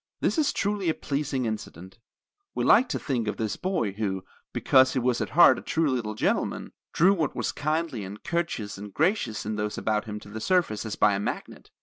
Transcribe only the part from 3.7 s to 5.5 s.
who, because he was at